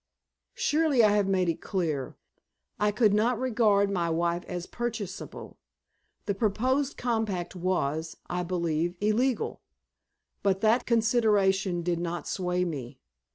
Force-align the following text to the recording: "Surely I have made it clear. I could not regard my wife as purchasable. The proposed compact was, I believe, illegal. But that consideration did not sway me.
"Surely 0.55 1.03
I 1.03 1.11
have 1.11 1.27
made 1.27 1.47
it 1.47 1.61
clear. 1.61 2.17
I 2.79 2.89
could 2.91 3.13
not 3.13 3.39
regard 3.39 3.91
my 3.91 4.09
wife 4.09 4.43
as 4.47 4.65
purchasable. 4.65 5.59
The 6.25 6.33
proposed 6.33 6.97
compact 6.97 7.55
was, 7.55 8.17
I 8.27 8.41
believe, 8.41 8.95
illegal. 8.99 9.61
But 10.41 10.61
that 10.61 10.87
consideration 10.87 11.83
did 11.83 11.99
not 11.99 12.27
sway 12.27 12.65
me. 12.65 12.97